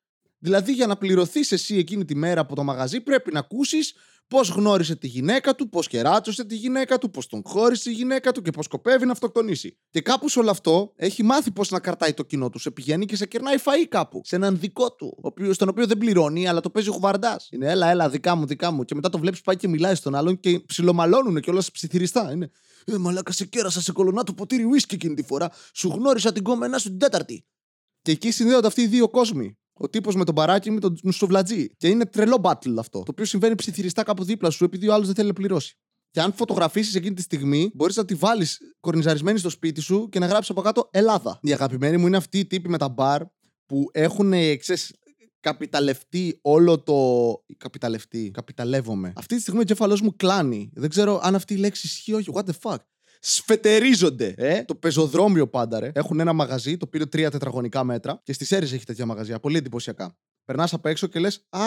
Δηλαδή, 0.44 0.74
για 0.74 0.88
να 0.88 0.98
πληρωθείς 0.98 1.52
εσύ 1.52 1.76
εκείνη 1.76 2.06
τη 2.06 2.16
μέρα 2.16 2.42
από 2.42 2.56
το 2.56 2.64
μαγαζί, 2.64 3.02
πρέπει 3.02 3.32
να 3.34 3.40
ακούσεις 3.40 3.94
πώς 4.28 4.50
γνώρισε 4.50 4.96
τη 4.96 5.08
γυναίκα 5.08 5.56
του, 5.56 5.70
πώς 5.70 5.88
κεράτσωσε 5.88 6.46
τη 6.46 6.56
γυναίκα 6.56 6.98
του, 6.98 7.10
πώς 7.10 7.28
τον 7.28 7.42
χώρισε 7.46 7.90
η 7.90 7.94
γυναίκα 7.94 8.32
του 8.32 8.42
και 8.42 8.52
πώς 8.52 8.66
σκοπεύει 8.66 9.06
να 9.06 9.12
αυτοκτονήσει. 9.12 9.78
Και 9.90 10.02
κάπου 10.02 10.30
σε 10.30 10.40
όλο 10.40 10.50
αυτό 10.50 10.94
έχει 10.96 11.24
μάθει 11.24 11.52
πώς 11.52 11.70
να 11.70 11.80
κρατάει 11.80 12.14
το 12.14 12.24
κοινό 12.24 12.50
του. 12.50 12.60
Σε 12.60 12.72
πηγαίνει 12.72 13.06
και 13.06 13.16
σε 13.16 13.26
κερνάει 13.26 13.56
φαΐ 13.60 13.86
κάπου. 13.90 14.22
Σε 14.24 14.36
έναν 14.36 14.60
δικό 14.60 14.92
του, 14.92 15.18
οποίος, 15.22 15.56
στον 15.56 15.70
οποίο 15.70 15.88
δεν 15.88 15.98
πληρώνει, 15.98 16.48
αλλά 16.48 16.60
το 16.60 16.70
παίζει 16.70 16.90
χουβαρντάς. 16.90 17.48
Είναι 17.52 17.72
έλα, 17.72 17.90
έλα, 17.90 18.10
δικά 18.10 18.36
μου, 18.36 18.46
δικά 18.46 18.72
μου. 18.72 18.84
Και 18.84 18.96
μετά 18.96 19.10
το 19.10 19.18
βλέπεις 19.20 19.42
πάει 19.42 19.56
και 19.56 19.68
μιλάει 19.68 19.96
στον 19.96 20.16
άλλον 20.16 20.40
και 20.40 20.60
ψιλομαλώνουν 20.60 21.42
και 21.42 21.50
όλα 21.50 21.64
ψιθυριστά. 21.74 22.32
Είναι. 22.32 22.52
Ε, 22.86 22.98
μαλάκα 22.98 23.32
σε 23.32 23.46
κέρασα 23.46 23.82
σε 23.82 23.92
κολονά 23.92 24.24
του 24.24 24.34
ποτήρι 24.34 24.64
ουίσκι 24.64 24.96
εκείνη 24.96 25.14
τη 25.14 25.24
φορά. 25.24 25.52
Σου 25.74 25.88
γνώρισα 25.88 26.32
την 26.32 26.44
κόμενά 26.44 26.78
σου 26.78 26.90
την 26.90 27.00
τέταρτη. 27.00 27.46
Και 28.02 28.12
εκεί 28.12 28.32
συνδέονται 28.32 28.68
αυτοί 28.68 28.82
οι 28.82 28.88
δύο 28.88 29.10
κόσμοι 29.10 29.58
ο 29.81 29.89
τύπος 29.89 30.16
με 30.16 30.24
τον 30.25 30.36
παράκι 30.36 30.72
με 30.72 30.80
τον 30.80 30.98
σουβλατζή. 31.12 31.75
Και 31.78 31.88
είναι 31.88 32.06
τρελό 32.06 32.38
battle 32.42 32.75
αυτό. 32.78 33.00
Το 33.00 33.06
οποίο 33.07 33.25
συμβαίνει 33.25 33.56
ψιθυριστά 33.56 34.04
κάπου 34.04 34.24
δίπλα 34.24 34.50
σου 34.50 34.63
επειδή 34.63 34.88
ο 34.88 34.94
άλλος 34.94 35.06
δεν 35.06 35.16
θέλει 35.16 35.28
να 35.28 35.33
πληρώσει. 35.33 35.75
Και 36.12 36.22
αν 36.22 36.33
φωτογραφίσεις 36.33 36.95
εκείνη 36.95 37.16
τη 37.16 37.22
στιγμή, 37.22 37.72
μπορείς 37.74 37.95
να 37.95 38.06
τη 38.06 38.13
βάλεις 38.13 38.60
κορνιζαρισμένη 38.80 39.38
στο 39.38 39.50
σπίτι 39.50 39.81
σου 39.81 40.10
και 40.10 40.19
να 40.19 40.25
γράψεις 40.25 40.50
από 40.50 40.62
κάτω 40.62 40.89
Ελλάδα. 40.92 41.39
Η 41.42 41.54
αγαπημένη 41.54 41.98
μου 41.98 42.07
είναι 42.07 42.18
αυτοί 42.18 42.39
οι 42.39 42.45
τύποι 42.45 42.69
με 42.69 42.78
τα 42.78 42.89
μπαρ 42.89 43.22
που 43.66 43.89
έχουν, 43.92 44.33
ξέρεις, 44.60 44.94
καπιταλευτεί 45.39 46.39
όλο 46.42 46.80
το. 46.80 46.98
Καπιταλευτεί. 47.57 48.31
Καπιταλεύομαι. 48.31 49.13
Αυτή 49.16 49.36
τη 49.36 49.42
στιγμή 49.42 49.60
ο 49.60 49.62
εγκέφαλός 49.62 50.01
μου 50.01 50.16
κλάνει. 50.16 50.72
Δεν 50.74 50.89
ξέρω 50.89 51.19
αν 51.24 51.36
αυτή 51.36 51.54
η 51.54 51.57
λέξη 51.57 51.88
ισχύει 51.88 52.13
όχι. 52.13 52.31
What 52.33 52.44
the 52.44 52.54
fuck; 52.62 52.78
Σφετερίζονται. 53.21 54.33
Ε, 54.38 54.63
το 54.63 54.75
πεζοδρόμιο 54.75 55.47
πάντα, 55.47 55.79
ρε. 55.79 55.91
Έχουν 55.94 56.19
ένα 56.19 56.33
μαγαζί 56.33 56.77
το 56.77 56.85
οποίο 56.88 57.07
τρία 57.07 57.31
τετραγωνικά 57.31 57.83
μέτρα 57.83 58.19
και 58.23 58.33
στις 58.33 58.51
αίρε 58.51 58.65
έχει 58.65 58.85
τέτοια 58.85 59.06
μαγαζιά. 59.06 59.39
Πολύ 59.39 59.57
εντυπωσιακά. 59.57 60.18
Περνάς 60.45 60.73
απ' 60.73 60.85
έξω 60.85 61.07
και 61.07 61.19
λες: 61.19 61.45
Α, 61.49 61.59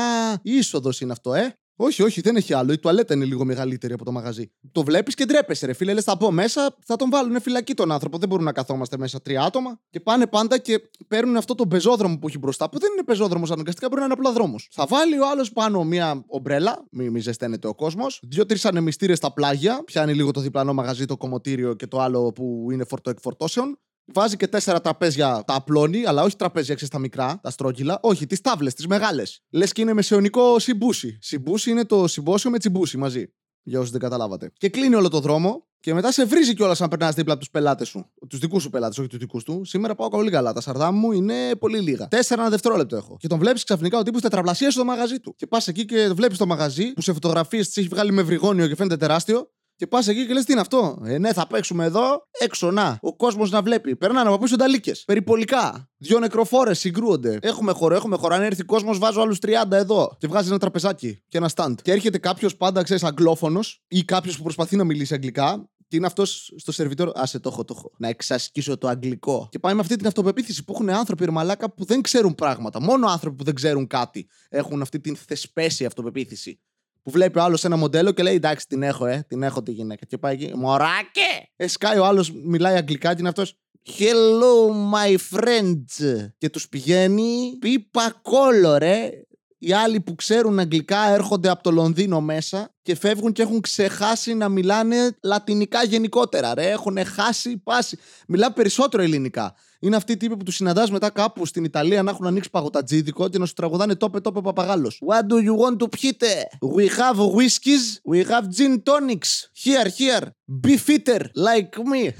είσοδος 0.43 1.01
είναι 1.01 1.13
αυτό, 1.13 1.35
ε. 1.35 1.59
Όχι, 1.77 2.03
όχι, 2.03 2.21
δεν 2.21 2.37
έχει 2.37 2.55
άλλο. 2.55 2.73
Η 2.73 2.79
τουαλέτα 2.79 3.15
είναι 3.15 3.25
λίγο 3.25 3.45
μεγαλύτερη 3.45 3.93
από 3.93 4.05
το 4.05 4.13
μαγαζί. 4.13 4.53
Το 4.73 4.83
βλέπεις 4.83 5.15
και 5.15 5.25
ντρέπεσαι, 5.25 5.67
ρε 5.67 5.73
φίλε. 5.73 5.93
Λες, 5.93 6.05
θα 6.05 6.17
πω 6.17 6.31
μέσα, 6.31 6.77
θα 6.85 6.97
τον 6.97 7.11
βάλουν 7.11 7.41
φυλακή 7.41 7.75
τον 7.75 7.93
άνθρωπο. 7.93 8.19
Δεν 8.19 8.29
μπορούμε 8.29 8.47
να 8.47 8.53
καθόμαστε 8.53 8.97
μέσα 8.99 9.23
τρία 9.23 9.43
άτομα. 9.43 9.81
Και 9.91 10.01
πάνε 10.01 10.27
πάντα 10.27 10.59
και 10.59 10.81
παίρνουν 11.09 11.37
αυτό 11.37 11.55
το 11.55 11.67
πεζόδρομο 11.67 12.19
που 12.19 12.29
έχει 12.29 12.39
μπροστά, 12.39 12.69
που 12.71 12.79
δεν 12.79 12.91
είναι 12.93 13.03
πεζόδρομος 13.03 13.51
αναγκαστικά, 13.51 13.89
μπορεί 13.89 14.01
να 14.01 14.07
είναι 14.07 14.15
απλά 14.19 14.33
δρόμος. 14.33 14.69
Θα 14.73 14.87
βάλει 14.87 15.19
ο 15.19 15.29
άλλος 15.29 15.53
πάνω 15.53 15.85
μία 15.85 16.25
ομπρέλα, 16.27 16.87
μη, 16.91 17.11
μη 17.11 17.21
ζεσταίνεται 17.21 17.69
ο 17.69 17.75
κόσμος, 17.75 18.21
δύο-τρει 18.29 18.59
ανεμιστήρες 18.63 19.19
στα 19.19 19.33
πλάγια, 19.33 19.83
πιάνει 19.85 20.15
λίγο 20.15 20.31
το 20.31 20.41
διπλανό 20.41 20.73
μαγαζί, 20.73 21.05
το 21.05 21.17
κομμωτήριο 21.17 21.75
και 21.75 21.87
το 21.87 22.01
άλλο 22.01 22.33
που 22.33 22.69
είναι 22.73 22.85
φορτοεκφορτώσεων. 22.85 23.79
Βάζει 24.13 24.37
και 24.37 24.49
τέσσερα 24.49 24.81
τραπέζια, 24.81 25.43
τα 25.47 25.55
απλώνει, 25.55 26.07
αλλά 26.07 26.23
όχι 26.23 26.37
τραπέζια 26.37 26.75
ξέρεις 26.75 26.93
τα 26.93 26.99
μικρά, 26.99 27.41
τα 27.43 27.51
στρόγγυλα. 27.51 27.99
Όχι, 28.03 28.27
τις 28.27 28.41
τάβλες, 28.41 28.75
τις 28.75 28.87
μεγάλες. 28.87 29.41
Λες 29.51 29.73
και 29.73 29.81
είναι 29.81 29.93
μεσαιωνικό 29.93 30.59
συμπούσι. 30.59 31.19
Συμπούσι 31.21 31.71
είναι 31.71 31.85
το 31.85 32.07
συμπόσιο 32.07 32.51
με 32.51 32.59
τσιμπούσι 32.59 32.97
μαζί. 32.97 33.33
Για 33.63 33.79
όσους 33.79 33.91
δεν 33.91 34.01
καταλάβατε. 34.01 34.53
Και 34.57 34.69
κλείνει 34.69 34.95
όλο 34.95 35.09
το 35.09 35.21
δρόμο 35.21 35.67
και 35.81 35.95
μετά 35.95 36.13
σε 36.13 36.25
βρίζει 36.25 36.55
κιόλας 36.55 36.81
αν 36.81 36.89
περνάς 36.89 37.15
δίπλα 37.15 37.33
από 37.33 37.43
τους 37.43 37.51
πελάτες 37.51 37.89
σου. 37.89 38.11
Τους 38.29 38.39
δικούς 38.39 38.63
σου 38.63 38.71
πελάτες, 38.71 38.99
όχι 38.99 39.09
τους 39.09 39.19
δικούς 39.19 39.45
του. 39.45 39.65
Σήμερα 39.65 39.95
πάω 39.95 40.09
πολύ 40.09 40.31
καλά. 40.31 40.53
Τα 40.53 40.61
σαρδά 40.61 40.91
μου 40.91 41.13
είναι 41.13 41.55
πολύ 41.59 41.79
λίγα. 41.79 42.09
Τέσσερα 42.09 42.41
ένα 42.41 42.51
δευτερόλεπτο 42.51 42.97
έχω. 42.97 43.17
Και 43.21 43.29
τον 43.29 43.39
βλέπεις 43.39 43.65
ξαφνικά 43.65 43.99
ο 43.99 44.03
τύπο 44.03 44.21
τετραπλασία 44.21 44.71
στο 44.71 44.85
μαγαζί 44.85 45.21
του. 45.21 45.35
Και 45.37 45.47
πας 45.47 45.69
εκεί 45.69 45.85
και 45.85 46.09
βλέπεις 46.09 46.39
το 46.39 46.47
μαγαζί 46.47 46.93
που 46.93 47.01
σε 47.01 47.13
φωτογραφίες 47.13 47.69
τη 47.71 47.81
έχει 47.81 47.91
βγάλει 47.91 48.13
με 48.13 48.23
βρυγόνιο 48.23 48.69
και 48.69 48.75
φαίνεται 48.75 48.97
τεράστιο. 48.97 49.51
Και 49.77 49.87
πας 49.87 50.09
εκεί 50.09 50.27
και 50.27 50.33
λες 50.33 50.45
τι 50.45 50.53
είναι 50.53 50.61
αυτό; 50.61 51.03
Ε, 51.05 51.19
ναι, 51.19 51.33
θα 51.33 51.47
παίξουμε 51.47 51.85
εδώ, 51.85 52.27
έξω 52.41 52.71
να. 52.71 52.99
Ο 53.01 53.17
κόσμος 53.17 53.51
να 53.51 53.63
βλέπει. 53.63 53.97
Περνάνε 53.97 54.29
από 54.29 54.39
πίσω 54.39 54.57
ταλίκε. 54.57 54.93
Περιπολικά. 55.05 55.89
Δύο 55.97 56.19
νεκροφόρες 56.19 56.79
συγκρούονται. 56.79 57.39
Έχουμε 57.43 57.73
χώρο, 57.73 57.95
έχουμε 57.95 58.17
χώρο. 58.17 58.35
Αν 58.35 58.43
έρθει 58.43 58.63
ο 58.63 58.65
κόσμος, 58.65 58.99
βάζω 58.99 59.21
άλλους 59.21 59.39
30 59.39 59.77
εδώ. 59.77 60.17
Και 60.19 60.27
βγάζει 60.27 60.49
ένα 60.49 60.59
τραπεζάκι 60.59 61.23
και 61.29 61.39
ένα 61.39 61.51
stand. 61.55 61.75
Και 61.83 61.93
έρχεται 61.93 62.19
κάποιος 62.19 62.57
πάντα, 62.57 62.83
ξέρεις, 62.83 63.05
αγγλόφωνος 63.05 63.85
ή 63.89 64.05
κάποιος 64.05 64.37
που 64.37 64.43
προσπαθεί 64.43 64.77
να 64.77 64.85
μιλήσει 64.85 65.15
αγγλικά 65.15 65.69
και 65.89 65.97
είναι 65.97 66.07
αυτός 66.07 66.53
στο 66.57 66.73
σερβιτόρο. 66.73 67.13
Άσε 67.15 67.39
το 67.39 67.49
έχω, 67.53 67.65
το 67.65 67.75
έχω. 67.77 67.93
Να 67.99 68.09
εξασκήσω 68.09 68.79
το 68.79 68.89
αγγλικό. 68.89 69.49
Και 69.51 69.59
πάει 69.59 69.75
με 69.75 69.81
αυτή 69.81 69.97
την 69.97 70.07
αυτοπεποίθηση 70.07 70.65
που 70.65 70.73
έχουν 70.73 70.91
άνθρωποι 70.91 71.25
ρεμαλάκα 71.25 71.75
που 71.75 71.85
δεν 71.85 72.03
ξέρουν 72.03 72.35
πράγματα. 72.35 72.81
Μόνο 72.81 73.07
άνθρωποι 73.07 73.37
που 73.37 73.45
δεν 73.45 73.55
ξέρουν 73.55 73.87
κάτι 73.87 74.29
έχουν 74.49 74.83
αυτή 74.83 75.01
την 75.01 75.17
θεσπέση 75.17 75.85
αυτοπεποίθηση 75.85 76.61
Που 77.05 77.11
βλέπει 77.11 77.39
ο 77.39 77.43
άλλος 77.43 77.65
ένα 77.65 77.77
μοντέλο 77.77 78.13
και 78.13 78.23
λέει: 78.23 78.35
Εντάξει, 78.35 78.67
την 78.67 78.83
έχω, 78.83 79.07
ε, 79.07 79.25
την 79.29 79.43
έχω 79.43 79.63
τη 79.63 79.73
γυναίκα. 79.73 80.07
Και 80.07 80.19
πάει 80.19 80.33
εκεί, 80.33 80.53
Μωράκε! 80.57 81.51
Ε, 81.57 81.67
σκάει 81.67 81.99
ο 81.99 82.05
άλλος, 82.05 82.33
μιλάει 82.33 82.77
αγγλικά 82.77 83.13
και 83.13 83.17
είναι 83.19 83.29
αυτός. 83.29 83.57
Hello, 83.99 84.71
my 84.95 85.17
friends. 85.37 86.27
Και 86.39 86.51
τους 86.51 86.69
πηγαίνει 86.69 87.57
πίπα 87.59 88.15
κόλλο, 88.23 88.79
ρε. 88.79 89.11
Οι 89.59 89.73
άλλοι 89.73 90.01
που 90.01 90.15
ξέρουν 90.15 90.59
αγγλικά 90.59 91.09
έρχονται 91.09 91.49
από 91.49 91.63
το 91.63 91.71
Λονδίνο 91.71 92.21
μέσα 92.21 92.75
και 92.83 92.97
φεύγουν 92.97 93.33
και 93.33 93.43
έχουν 93.43 93.61
ξεχάσει 93.61 94.35
να 94.35 94.49
μιλάνε 94.49 95.17
λατινικά 95.23 95.85
γενικότερα. 95.85 96.55
Ρε, 96.55 96.71
έχουν 96.71 97.05
χάσει 97.05 97.57
πάση. 97.57 97.99
Μιλά 98.29 98.53
περισσότερο 98.53 99.03
ελληνικά. 99.03 99.55
Είναι 99.85 99.97
αυτοί 99.97 100.13
οι 100.13 100.17
τύποι 100.17 100.37
που 100.37 100.45
τους 100.45 100.55
συναντάς 100.55 100.91
μετά 100.91 101.11
κάπου 101.11 101.47
στην 101.47 101.65
Ιταλία 101.65 102.03
να 102.03 102.11
έχουν 102.11 102.27
ανοίξει 102.27 102.51
παγωτατζίδικο 102.51 103.29
και 103.29 103.39
να 103.39 103.47
σου 103.47 103.53
τραγουδάνε 103.53 103.95
τόπε 103.95 104.21
τόπε 104.21 104.41
παπαγάλος. 104.41 105.03
What 105.07 105.33
do 105.33 105.37
you 105.37 105.57
want 105.65 105.77
to 105.83 105.91
πιείτε; 105.91 106.49
We 106.77 106.89
have 106.99 107.17
whiskies, 107.17 108.13
we 108.13 108.31
have 108.31 108.43
gin 108.57 108.83
tonics. 108.83 109.49
Here, 109.65 109.89
here. 109.99 110.27
Be 110.67 110.77
fitter 110.77 111.21
like 111.21 111.79
me. 111.79 112.11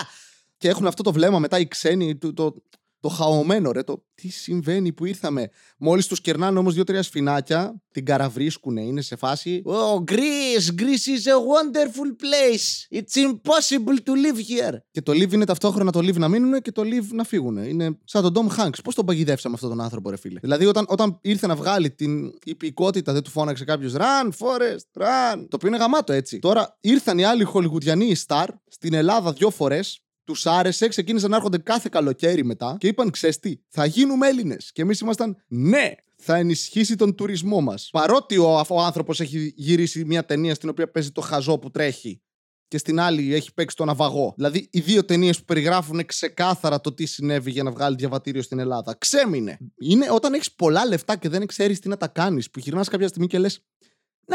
και 0.58 0.68
έχουν 0.68 0.86
αυτό 0.86 1.02
το 1.02 1.12
βλέμμα 1.12 1.38
μετά 1.38 1.58
οι 1.58 1.68
ξένοι, 1.68 2.16
το, 2.16 2.32
το, 2.32 2.54
το 3.02 3.08
χαωμένο 3.08 3.72
ρε, 3.72 3.82
το 3.82 4.04
τι 4.14 4.28
συμβαίνει 4.28 4.92
που 4.92 5.04
ήρθαμε. 5.04 5.50
Μόλις 5.78 6.06
τους 6.06 6.20
κερνάνε 6.20 6.58
όμως 6.58 6.74
δύο-τρία 6.74 7.02
σφινάκια, 7.02 7.82
την 7.90 8.04
καραβρίσκουνε, 8.04 8.80
είναι 8.80 9.00
σε 9.00 9.16
φάση 9.16 9.62
Oh, 9.66 10.10
Greece, 10.10 10.80
Greece 10.80 11.08
is 11.16 11.26
a 11.26 11.38
wonderful 11.52 12.10
place. 12.22 12.98
It's 12.98 13.16
impossible 13.16 13.96
to 14.04 14.12
live 14.12 14.38
here. 14.38 14.76
Και 14.90 15.02
το 15.02 15.12
live 15.12 15.32
είναι 15.32 15.44
ταυτόχρονα 15.44 15.92
το 15.92 15.98
live 15.98 16.16
να 16.16 16.28
μείνουν 16.28 16.60
και 16.60 16.72
το 16.72 16.82
live 16.82 17.06
να 17.12 17.24
φύγουν. 17.24 17.56
Είναι 17.56 17.98
σαν 18.04 18.32
τον 18.32 18.50
Tom 18.50 18.60
Hanks. 18.60 18.78
Πώς 18.84 18.94
τον 18.94 19.06
παγιδεύσαμε 19.06 19.54
αυτόν 19.54 19.70
τον 19.70 19.80
άνθρωπο, 19.80 20.10
ρε 20.10 20.16
φίλε; 20.16 20.38
Δηλαδή, 20.40 20.66
όταν, 20.66 20.84
όταν 20.88 21.18
ήρθε 21.20 21.46
να 21.46 21.54
βγάλει 21.54 21.90
την 21.90 22.32
υπηκότητα, 22.44 23.12
δεν 23.12 23.22
του 23.22 23.30
φώναξε 23.30 23.64
κάποιος 23.64 23.92
Run, 23.96 24.28
Forest, 24.28 25.02
run. 25.02 25.36
Το 25.36 25.56
οποίο 25.56 25.68
είναι 25.68 25.76
γαμάτο 25.76 26.12
έτσι. 26.12 26.38
Τώρα 26.38 26.76
ήρθαν 26.80 27.18
οι 27.18 27.24
άλλοι 27.24 27.44
χολιγουδιανοί 27.44 28.14
star 28.26 28.46
στην 28.68 28.94
Ελλάδα 28.94 29.32
δύο 29.32 29.50
φορές 29.50 30.02
τους 30.32 30.46
άρεσε, 30.46 30.88
ξεκίνησαν 30.88 31.30
να 31.30 31.36
έρχονται 31.36 31.58
κάθε 31.58 31.88
καλοκαίρι 31.92 32.44
μετά 32.44 32.76
και 32.78 32.86
είπαν: 32.86 33.10
Ξέρεις 33.10 33.38
τι, 33.38 33.56
θα 33.68 33.84
γίνουμε 33.84 34.28
Έλληνες. 34.28 34.72
Και 34.72 34.82
εμείς 34.82 35.00
ήμασταν, 35.00 35.36
Ναι, 35.48 35.90
θα 36.16 36.36
ενισχύσει 36.36 36.96
τον 36.96 37.14
τουρισμό 37.14 37.60
μας. 37.60 37.88
Παρότι 37.92 38.36
ο, 38.36 38.64
ο 38.68 38.80
άνθρωπος 38.80 39.20
έχει 39.20 39.52
γυρίσει 39.56 40.04
μια 40.04 40.24
ταινία 40.24 40.54
στην 40.54 40.68
οποία 40.68 40.90
παίζει 40.90 41.10
το 41.10 41.20
χαζό 41.20 41.58
που 41.58 41.70
τρέχει 41.70 42.22
και 42.68 42.78
στην 42.78 43.00
άλλη 43.00 43.34
έχει 43.34 43.54
παίξει 43.54 43.76
το 43.76 43.84
ναυαγό. 43.84 44.32
Δηλαδή, 44.36 44.68
οι 44.70 44.80
δύο 44.80 45.04
ταινίες 45.04 45.38
που 45.38 45.44
περιγράφουν 45.44 46.06
ξεκάθαρα 46.06 46.80
το 46.80 46.92
τι 46.92 47.06
συνέβη 47.06 47.50
για 47.50 47.62
να 47.62 47.70
βγάλει 47.70 47.96
διαβατήριο 47.96 48.42
στην 48.42 48.58
Ελλάδα. 48.58 48.96
Ξέμεινε. 48.98 49.58
Είναι 49.78 50.10
όταν 50.10 50.32
έχεις 50.34 50.52
πολλά 50.52 50.86
λεφτά 50.86 51.16
και 51.16 51.28
δεν 51.28 51.46
ξέρεις 51.46 51.80
τι 51.80 51.88
να 51.88 51.96
τα 51.96 52.08
κάνεις, 52.08 52.50
που 52.50 52.58
γυρνάς 52.58 52.88
κάποια 52.88 53.08
στιγμή 53.08 53.26
και 53.26 53.38
λες: 53.38 53.64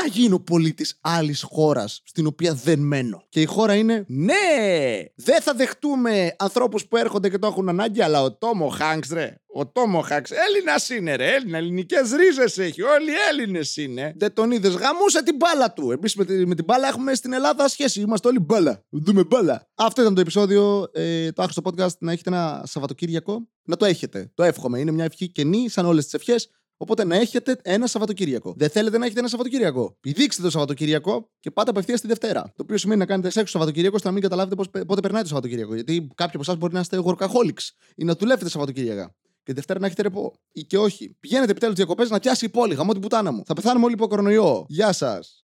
να 0.02 0.08
γίνω 0.08 0.40
πολίτης 0.40 1.00
άλλης 1.02 1.42
χώρας 1.42 2.02
στην 2.06 2.28
οποία 2.28 2.54
δεν 2.54 2.80
μένω. 2.80 3.24
Και 3.30 3.42
η 3.42 3.46
χώρα 3.46 3.76
είναι, 3.76 4.06
ναι, 4.08 4.34
δεν 5.16 5.42
θα 5.42 5.54
δεχτούμε 5.54 6.36
ανθρώπους 6.38 6.88
που 6.88 6.98
έρχονται 6.98 7.30
και 7.30 7.38
το 7.38 7.48
έχουν 7.48 7.70
ανάγκη, 7.70 8.02
αλλά 8.02 8.22
ο 8.22 8.34
Τόμο 8.34 8.68
Χάγκ, 8.70 9.02
ρε. 9.12 9.36
Ο 9.54 9.68
Τόμο 9.68 10.02
Χάγκ, 10.02 10.26
Έλληνας 10.48 10.90
είναι, 10.90 11.16
ρε. 11.16 11.36
Έλληνα, 11.36 11.58
ελληνικές 11.58 12.12
ρίζες 12.12 12.58
έχει. 12.58 12.82
Όλοι 12.82 13.12
Έλληνες 13.30 13.78
είναι. 13.78 14.14
Δεν 14.18 14.34
τον 14.34 14.52
είδες, 14.52 14.74
γαμούσε 14.74 15.24
την 15.24 15.36
μπάλα 15.36 15.74
του. 15.74 15.92
Εμείς 15.92 16.16
με, 16.16 16.26
με, 16.46 16.56
την 16.56 16.64
μπάλα 16.64 16.88
έχουμε 16.88 17.14
στην 17.14 17.34
Ελλάδα 17.34 17.68
σχέση. 17.68 18.02
Είμαστε 18.02 18.28
όλοι 18.28 18.40
μπάλα. 18.40 18.84
Δούμε 18.90 19.24
μπάλα. 19.24 19.70
Αυτό 19.76 20.02
ήταν 20.02 20.14
το 20.16 20.22
επεισόδιο. 20.22 20.90
Ε, 20.94 21.32
το 21.32 21.42
άχρηστο 21.42 21.62
podcast 21.66 21.98
να 22.00 22.12
έχετε 22.12 22.30
ένα 22.30 22.64
Σαββατοκύριακο. 22.66 23.48
Να 23.64 23.78
το 23.78 23.86
έχετε. 23.86 24.32
Το 24.34 24.44
εύχομαι. 24.44 24.80
Είναι 24.80 24.92
μια 24.92 25.04
ευχή 25.04 25.30
καινή, 25.30 25.70
σαν 25.70 25.86
όλες 25.86 26.04
τις 26.04 26.14
ευχές. 26.14 26.50
Οπότε 26.78 27.04
να 27.04 27.16
έχετε 27.16 27.60
ένα 27.62 27.88
Σαββατοκύριακο. 27.88 28.54
Δεν 28.58 28.70
θέλετε 28.70 28.98
να 28.98 29.06
έχετε 29.06 29.20
ένα 29.20 29.30
Σαββατοκύριακο. 29.30 29.98
Πηδήξτε 30.00 30.42
το 30.42 30.50
Σαββατοκύριακο 30.50 31.30
και 31.40 31.52
πάτε 31.52 31.70
απευθείας 31.70 32.00
στη 32.00 32.08
Δευτέρα. 32.08 32.42
Το 32.44 32.64
οποίο 32.64 32.78
σημαίνει 32.78 33.00
να 33.00 33.06
κάνετε 33.06 33.30
σεξ 33.30 33.52
το 33.52 33.58
Σαββατοκύριακο 33.58 33.96
ώστε 33.96 34.08
να 34.08 34.14
μην 34.14 34.24
καταλάβετε 34.24 34.56
πώς, 34.56 34.70
πότε 34.70 35.02
περνάει 35.02 35.22
το 35.22 35.28
Σαββατοκύριακο. 35.28 35.74
Γιατί 35.74 36.08
κάποιοι 36.16 36.32
από 36.34 36.42
εσάς 36.42 36.58
μπορεί 36.58 36.74
να 36.74 36.80
είστε 36.80 37.02
workaholics 37.04 37.70
ή 37.96 38.04
να 38.04 38.14
δουλεύετε 38.14 38.50
Σαββατοκύριακα. 38.50 39.16
Και 39.44 39.54
Δευτέρα 39.54 39.80
να 39.80 39.86
έχετε 39.86 40.02
ρεπό. 40.02 40.34
Ή 40.52 40.62
και 40.64 40.78
όχι. 40.78 41.16
Πηγαίνετε 41.20 41.52
επιτέλους 41.52 41.76
διακοπές 41.76 42.10
να 42.10 42.20
πιάσει 42.20 42.46
η 42.46 42.50
πόλη. 42.50 42.74
Γαμώ 42.74 42.92
την 42.92 43.02
πουτάνα 43.02 43.32
μου. 43.32 43.44
Θα 43.46 43.54
πεθάνουμε 43.54 43.86
όλοι 43.86 43.94
από 43.94 44.08
κορονοϊό. 44.08 44.66
Γεια 44.68 44.92
σας. 44.92 45.47